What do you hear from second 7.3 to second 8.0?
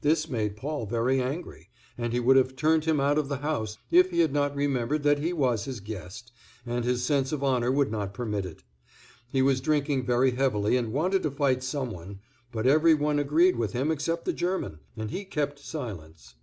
of honor would